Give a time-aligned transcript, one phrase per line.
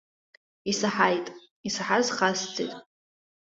[0.71, 1.25] Исаҳаит,
[1.67, 2.73] исаҳаз хасҵеит.